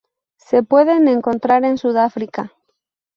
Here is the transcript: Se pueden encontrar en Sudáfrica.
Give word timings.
Se 0.39 0.63
pueden 0.63 1.07
encontrar 1.07 1.63
en 1.63 1.77
Sudáfrica. 1.77 2.53